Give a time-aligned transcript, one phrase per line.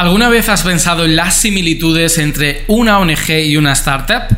[0.00, 4.34] ¿Alguna vez has pensado en las similitudes entre una ONG y una startup?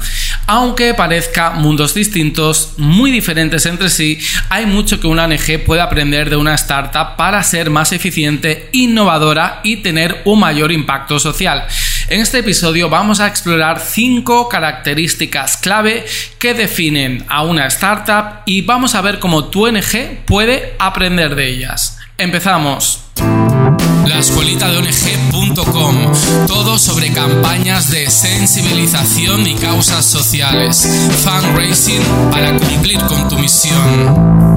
[0.48, 6.30] Aunque parezca mundos distintos, muy diferentes entre sí, hay mucho que una ONG puede aprender
[6.30, 11.64] de una startup para ser más eficiente, innovadora y tener un mayor impacto social.
[12.08, 16.04] En este episodio vamos a explorar cinco características clave
[16.40, 21.46] que definen a una startup y vamos a ver cómo tu ONG puede aprender de
[21.46, 22.00] ellas.
[22.18, 23.01] Empezamos
[24.06, 25.96] la escuelita de ONG.com,
[26.46, 30.88] todo sobre campañas de sensibilización y causas sociales,
[31.24, 34.52] fundraising para cumplir con tu misión.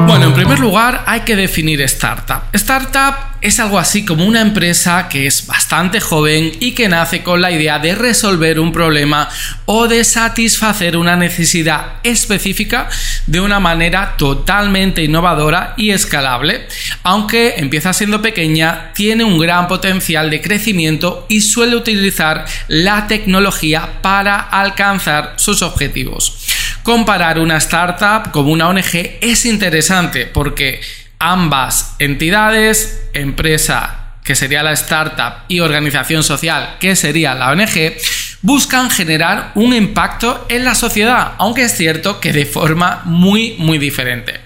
[0.00, 2.42] Bueno, en primer lugar hay que definir startup.
[2.52, 7.40] Startup es algo así como una empresa que es bastante joven y que nace con
[7.40, 9.28] la idea de resolver un problema
[9.66, 12.88] o de satisfacer una necesidad específica
[13.26, 16.66] de una manera totalmente innovadora y escalable.
[17.02, 24.00] Aunque empieza siendo pequeña, tiene un gran potencial de crecimiento y suele utilizar la tecnología
[24.02, 26.47] para alcanzar sus objetivos.
[26.88, 30.80] Comparar una startup con una ONG es interesante porque
[31.18, 37.92] ambas entidades, empresa que sería la startup y organización social que sería la ONG,
[38.40, 43.76] buscan generar un impacto en la sociedad, aunque es cierto que de forma muy muy
[43.76, 44.40] diferente.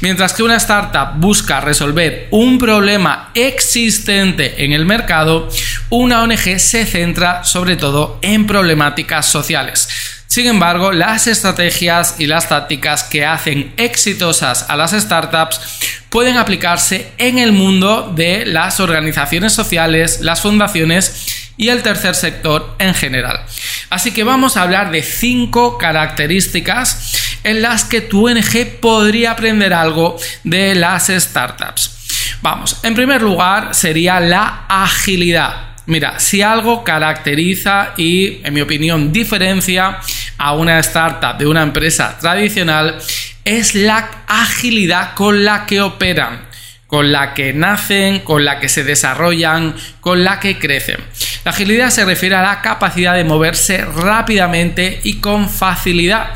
[0.00, 5.48] Mientras que una startup busca resolver un problema existente en el mercado,
[5.90, 10.13] una ONG se centra sobre todo en problemáticas sociales.
[10.34, 15.60] Sin embargo, las estrategias y las tácticas que hacen exitosas a las startups
[16.08, 22.74] pueden aplicarse en el mundo de las organizaciones sociales, las fundaciones y el tercer sector
[22.80, 23.44] en general.
[23.90, 29.72] Así que vamos a hablar de cinco características en las que tu ONG podría aprender
[29.72, 32.38] algo de las startups.
[32.42, 35.74] Vamos, en primer lugar sería la agilidad.
[35.86, 39.98] Mira, si algo caracteriza y, en mi opinión, diferencia
[40.38, 42.98] a una startup de una empresa tradicional
[43.44, 46.46] es la agilidad con la que operan,
[46.86, 50.98] con la que nacen, con la que se desarrollan, con la que crecen.
[51.44, 56.34] La agilidad se refiere a la capacidad de moverse rápidamente y con facilidad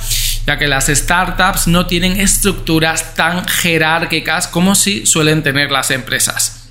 [0.48, 6.67] ya que las startups no tienen estructuras tan jerárquicas como si suelen tener las empresas.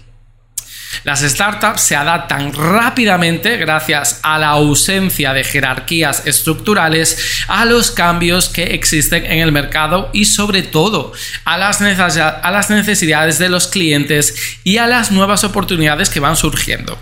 [1.07, 8.49] Las startups se adaptan rápidamente gracias a la ausencia de jerarquías estructurales a los cambios
[8.49, 11.13] que existen en el mercado y sobre todo
[11.45, 14.35] a las, necesidades de los clientes
[14.65, 16.99] y a las nuevas oportunidades que van surgiendo.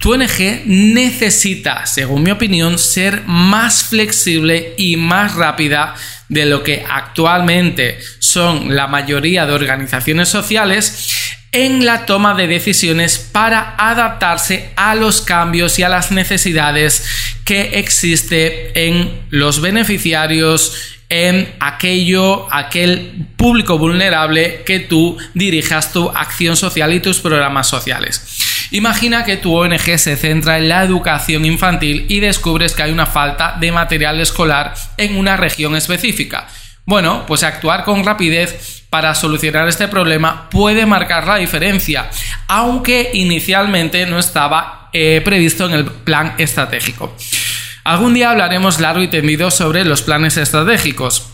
[0.00, 5.94] Tu ONG necesita, según mi opinión, ser más flexible y más rápida
[6.28, 13.16] de lo que actualmente son la mayoría de organizaciones sociales en la toma de decisiones
[13.16, 17.02] para adaptarse a los cambios y a las necesidades
[17.46, 26.58] que existe en los beneficiarios en aquello, aquel público vulnerable que tú dirijas tu acción
[26.58, 28.68] social y tus programas sociales.
[28.72, 33.06] Imagina que tu ONG se centra en la educación infantil y descubres que hay una
[33.06, 36.48] falta de material escolar en una región específica.
[36.86, 42.08] Bueno, pues actuar con rapidez para solucionar este problema puede marcar la diferencia,
[42.46, 47.14] aunque inicialmente no estaba eh, previsto en el plan estratégico.
[47.82, 51.26] Algún día hablaremos largo y tendido sobre los planes estratégicos.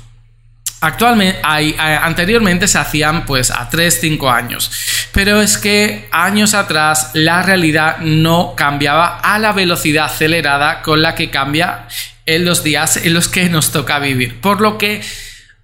[0.81, 4.71] Actualmente, anteriormente se hacían pues a 3-5 años,
[5.13, 11.15] pero es que años atrás la realidad no cambiaba a la velocidad acelerada con la
[11.15, 11.87] que cambia
[12.25, 15.03] en los días en los que nos toca vivir, por lo que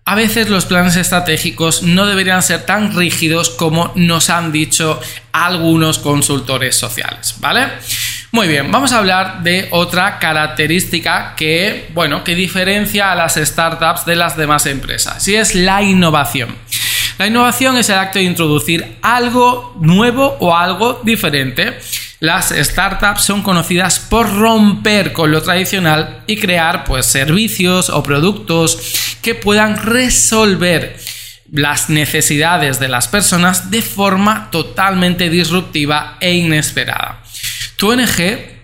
[0.09, 4.99] a veces los planes estratégicos no deberían ser tan rígidos como nos han dicho
[5.33, 7.67] algunos consultores sociales, ¿vale?
[8.33, 14.07] Muy bien, vamos a hablar de otra característica que, bueno, que diferencia a las startups
[14.07, 16.57] de las demás empresas, y es la innovación.
[17.19, 21.79] La innovación es el acto de introducir algo nuevo o algo diferente.
[22.21, 29.17] Las startups son conocidas por romper con lo tradicional y crear pues servicios o productos
[29.23, 30.99] que puedan resolver
[31.51, 37.23] las necesidades de las personas de forma totalmente disruptiva e inesperada.
[37.77, 38.58] Tu ONG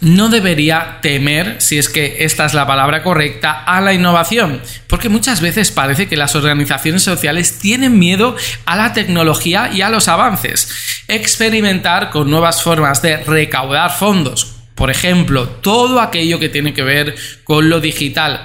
[0.00, 5.08] no debería temer, si es que esta es la palabra correcta, a la innovación, porque
[5.08, 10.08] muchas veces parece que las organizaciones sociales tienen miedo a la tecnología y a los
[10.08, 10.68] avances.
[11.08, 17.16] Experimentar con nuevas formas de recaudar fondos, por ejemplo, todo aquello que tiene que ver
[17.44, 18.44] con lo digital,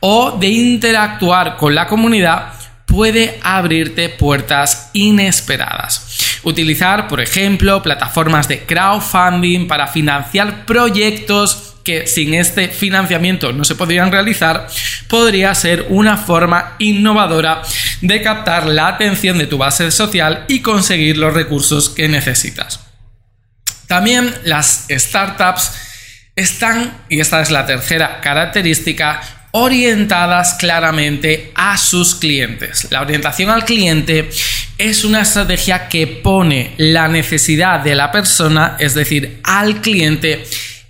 [0.00, 2.52] o de interactuar con la comunidad,
[2.86, 6.07] puede abrirte puertas inesperadas.
[6.42, 13.74] Utilizar, por ejemplo, plataformas de crowdfunding para financiar proyectos que sin este financiamiento no se
[13.74, 14.68] podrían realizar,
[15.08, 17.62] podría ser una forma innovadora
[18.02, 22.80] de captar la atención de tu base social y conseguir los recursos que necesitas.
[23.86, 25.72] También las startups
[26.36, 32.88] están, y esta es la tercera característica, orientadas claramente a sus clientes.
[32.90, 34.28] La orientación al cliente
[34.78, 40.44] es una estrategia que pone la necesidad de la persona, es decir, al cliente,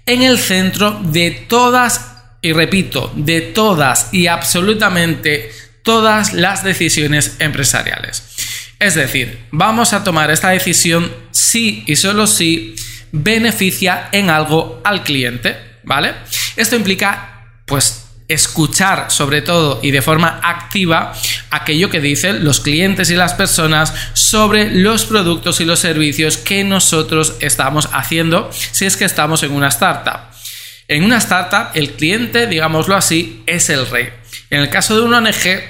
[0.04, 5.50] en el centro de todas, y repito, de todas y absolutamente
[5.82, 8.22] todas las decisiones empresariales.
[8.78, 12.76] Es decir, vamos a tomar esta decisión si y solo si
[13.10, 16.12] beneficia en algo al cliente, ¿vale?
[16.56, 21.14] Esto implica, pues, escuchar sobre todo y de forma activa
[21.50, 26.62] aquello que dicen los clientes y las personas sobre los productos y los servicios que
[26.62, 30.20] nosotros estamos haciendo si es que estamos en una startup.
[30.88, 34.08] En una startup el cliente, digámoslo así, es el rey.
[34.50, 35.62] En el caso de una ONG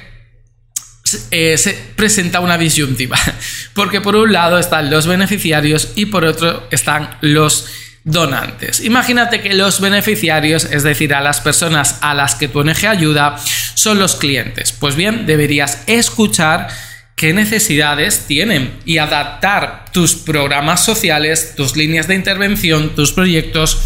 [1.30, 3.18] eh, se presenta una disyuntiva,
[3.74, 7.66] porque por un lado están los beneficiarios y por otro están los
[8.08, 8.80] donantes.
[8.80, 13.36] Imagínate que los beneficiarios, es decir, a las personas a las que tu ONG ayuda,
[13.74, 14.72] son los clientes.
[14.72, 16.68] Pues bien, deberías escuchar
[17.16, 23.78] qué necesidades tienen y adaptar tus programas sociales, tus líneas de intervención, tus proyectos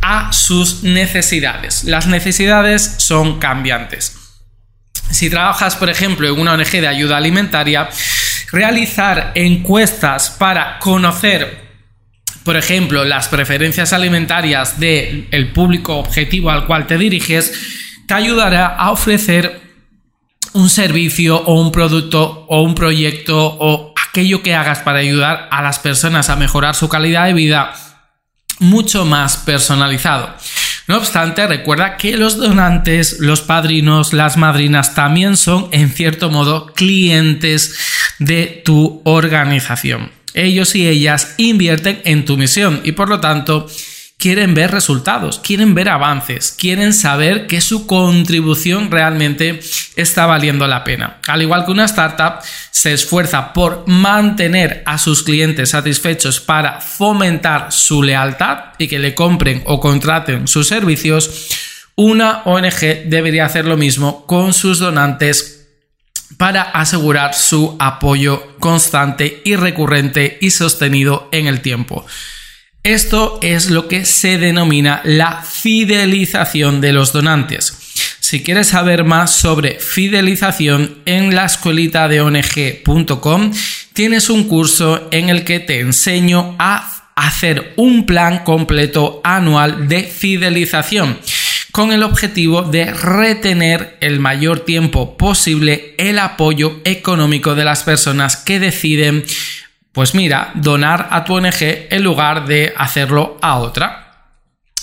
[0.00, 1.84] a sus necesidades.
[1.84, 4.16] Las necesidades son cambiantes.
[5.10, 7.88] Si trabajas, por ejemplo, en una ONG de ayuda alimentaria,
[8.52, 11.65] realizar encuestas para conocer
[12.46, 17.52] por ejemplo, las preferencias alimentarias del público objetivo al cual te diriges,
[18.06, 19.60] te ayudará a ofrecer
[20.52, 25.60] un servicio o un producto o un proyecto o aquello que hagas para ayudar a
[25.60, 27.74] las personas a mejorar su calidad de vida
[28.60, 30.32] mucho más personalizado.
[30.86, 36.66] No obstante, recuerda que los donantes, los padrinos, las madrinas también son en cierto modo
[36.74, 37.76] clientes
[38.20, 43.66] de tu organización ellos y ellas invierten en tu misión y por lo tanto
[44.18, 49.60] quieren ver resultados, quieren ver avances, quieren saber que su contribución realmente
[49.94, 51.18] está valiendo la pena.
[51.28, 52.40] Al igual que una startup
[52.70, 59.14] se esfuerza por mantener a sus clientes satisfechos para fomentar su lealtad y que le
[59.14, 61.48] compren o contraten sus servicios,
[61.94, 65.56] una ONG debería hacer lo mismo con sus donantes
[66.36, 72.06] para asegurar su apoyo constante y recurrente y sostenido en el tiempo.
[72.82, 77.76] Esto es lo que se denomina la fidelización de los donantes.
[78.20, 83.52] Si quieres saber más sobre fidelización en la escuelita de ONG.com,
[83.92, 90.04] tienes un curso en el que te enseño a hacer un plan completo anual de
[90.04, 91.18] fidelización
[91.76, 98.36] con el objetivo de retener el mayor tiempo posible el apoyo económico de las personas
[98.36, 99.26] que deciden,
[99.96, 104.34] pues mira, donar a tu ONG en lugar de hacerlo a otra.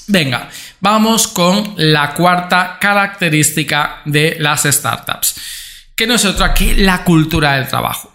[0.07, 0.49] Venga,
[0.79, 5.35] vamos con la cuarta característica de las startups,
[5.95, 8.11] que no es otra que la cultura del trabajo.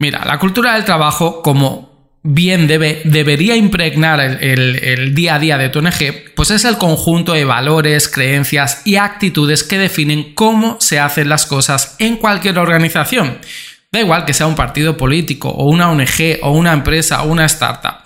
[0.00, 5.68] Mira, la cultura del trabajo, como bien debe, debería impregnar el, día a día de
[5.68, 10.98] tu ONG, pues es el conjunto de valores, creencias y actitudes que definen cómo se
[10.98, 13.38] hacen las cosas en cualquier organización.
[13.92, 17.44] Da igual que sea un partido político o una ONG o una empresa o una
[17.46, 17.96] startup.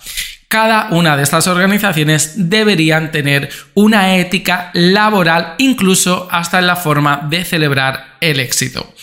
[0.47, 7.27] Cada una de estas organizaciones deberían tener una ética laboral, incluso hasta en la forma
[7.29, 8.93] de celebrar el éxito.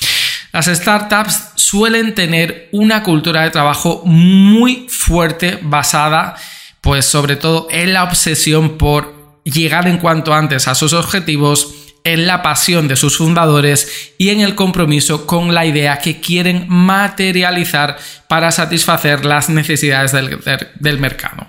[0.53, 6.37] Las startups suelen tener una cultura de trabajo muy fuerte basada
[6.83, 12.27] pues sobre todo en la obsesión por llegar en cuanto antes a sus objetivos, en
[12.27, 17.97] la pasión de sus fundadores y en el compromiso con la idea que quieren materializar
[18.29, 21.47] para satisfacer las necesidades del, mercado.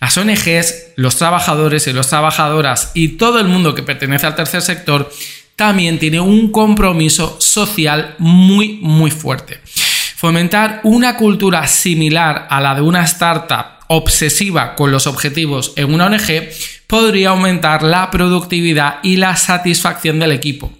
[0.00, 4.62] Las ONGs, los trabajadores y las trabajadoras y todo el mundo que pertenece al tercer
[4.62, 5.10] sector
[5.56, 9.60] también tiene un compromiso social muy, muy fuerte.
[10.26, 16.06] Fomentar una cultura similar a la de una startup obsesiva con los objetivos en una
[16.06, 16.48] ONG
[16.88, 20.72] podría aumentar la productividad y la satisfacción del equipo.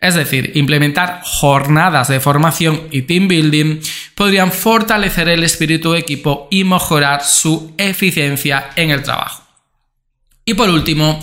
[0.00, 3.82] Es decir, implementar jornadas de formación y team building
[4.14, 9.44] podrían fortalecer el espíritu de equipo y mejorar su eficiencia en el trabajo.
[10.46, 11.20] Y por último,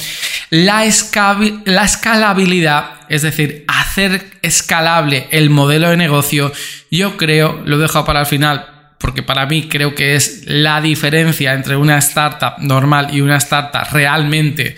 [0.54, 6.54] la, escalabilidad, es decir, hacer escalable el modelo de negocio,
[6.92, 8.68] yo creo, lo he dejado para el final
[9.00, 13.88] porque para mí creo que es la diferencia entre una startup normal y una startup
[13.92, 14.76] realmente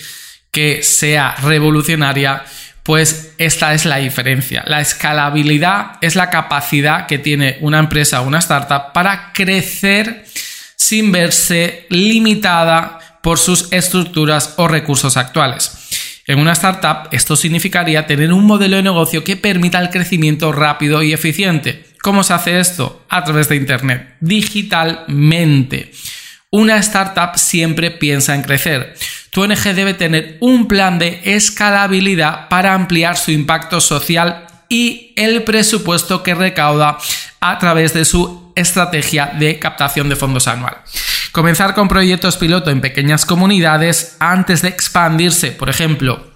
[0.49, 2.45] que sea revolucionaria,
[2.81, 4.63] pues esta es la diferencia.
[4.67, 10.23] La escalabilidad es la capacidad que tiene una empresa o una startup para crecer
[10.77, 15.71] sin verse limitada por sus estructuras o recursos actuales.
[16.27, 21.01] En una startup esto significaría tener un modelo de negocio que permita el crecimiento rápido
[21.01, 21.87] y eficiente.
[22.03, 23.03] ¿Cómo se hace esto?
[23.09, 25.91] A través de Internet, digitalmente.
[26.51, 28.93] Una startup siempre piensa en crecer.
[29.31, 35.41] Tu ONG debe tener un plan de escalabilidad para ampliar su impacto social y el
[35.41, 36.99] presupuesto que recauda
[37.41, 40.77] a través de su estrategia de captación de fondos anual.
[41.31, 46.31] Comenzar con proyectos piloto en pequeñas comunidades antes de expandirse, por ejemplo,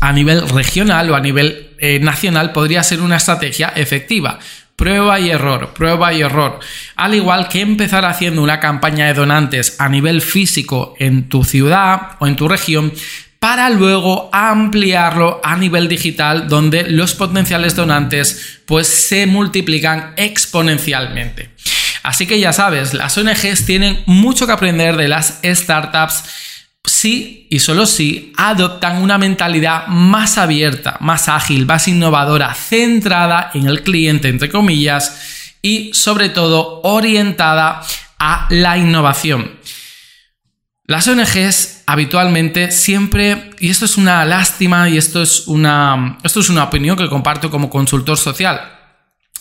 [0.00, 4.38] a nivel regional o a nivel eh, nacional podría ser una estrategia efectiva.
[4.76, 6.58] Prueba y error, prueba y error.
[6.96, 12.12] Al igual que empezar haciendo una campaña de donantes a nivel físico en tu ciudad
[12.18, 12.92] o en tu región
[13.40, 21.50] para luego ampliarlo a nivel digital donde los potenciales donantes pues se multiplican exponencialmente.
[22.02, 26.22] Así que ya sabes, las ONGs tienen mucho que aprender de las startups
[26.84, 33.66] si y solo si adoptan una mentalidad más abierta, más ágil, más innovadora, centrada en
[33.66, 37.82] el cliente, entre comillas, y sobre todo orientada
[38.18, 39.58] a la innovación.
[40.84, 46.48] Las ONGs habitualmente siempre, y esto es una lástima y esto es una, esto es
[46.48, 48.60] una opinión que comparto como consultor social,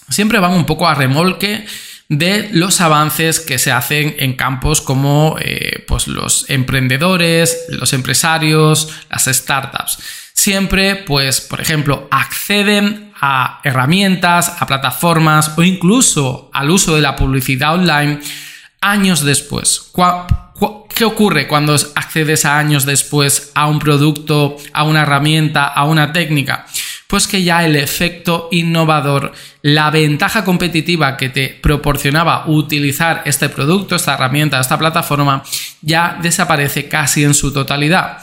[0.10, 1.68] siempre van un poco a remolque
[2.08, 8.89] de los avances que se hacen en campos como eh, pues los emprendedores, los empresarios,
[9.12, 10.00] las startups.
[10.34, 17.15] Siempre, pues, por ejemplo, acceden a herramientas, a plataformas o incluso al uso de la
[17.15, 18.22] publicidad online
[18.82, 19.91] años después.
[21.00, 26.12] ¿Qué ocurre cuando accedes a años después a un producto, a una herramienta, a una
[26.12, 26.65] técnica?
[27.08, 33.96] Pues que ya el efecto innovador, la ventaja competitiva que te proporcionaba utilizar este producto,
[33.96, 35.41] esta herramienta, esta plataforma,
[35.82, 38.18] ya desaparece casi en su totalidad.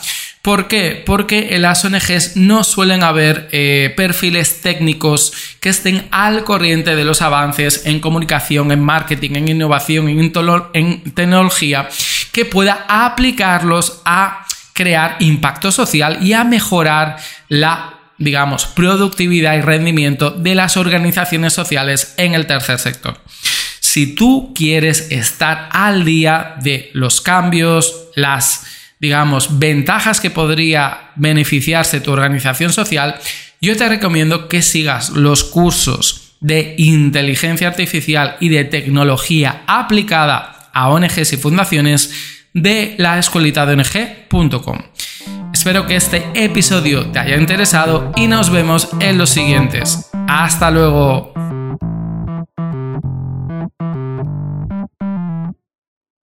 [0.47, 1.02] ¿Por qué?
[1.04, 7.04] Porque en las ONGs no suelen haber eh, perfiles técnicos que estén al corriente de
[7.04, 10.33] los avances en comunicación, en marketing, en innovación, en,
[10.73, 11.88] en tecnología,
[12.37, 17.16] que pueda aplicarlos a crear impacto social y a mejorar
[17.49, 23.19] la digamos, productividad y rendimiento de las organizaciones sociales en el tercer sector.
[23.81, 28.66] Si tú quieres estar al día de los cambios, las
[29.00, 33.16] digamos, ventajas que podría beneficiarse tu organización social,
[33.62, 40.90] yo te recomiendo que sigas los cursos de inteligencia artificial y de tecnología aplicada a
[40.90, 42.12] ONGs y fundaciones
[42.52, 43.16] de la
[43.66, 44.78] de ONG.com.
[45.52, 50.11] Espero que este episodio te haya interesado y nos vemos en los siguientes.
[50.28, 51.33] Hasta luego.